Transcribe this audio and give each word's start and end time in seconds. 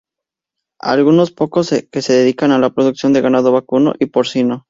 Algunos 0.81 1.29
pocos 1.29 1.69
que 1.91 2.01
se 2.01 2.13
dedican 2.13 2.51
a 2.51 2.57
la 2.57 2.71
producción 2.71 3.13
de 3.13 3.21
ganado 3.21 3.51
vacuno 3.51 3.93
y 3.99 4.07
porcino. 4.07 4.59